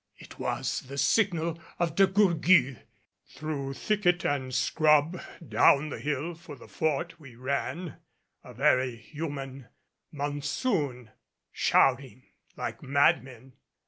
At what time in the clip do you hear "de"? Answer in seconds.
1.93-2.07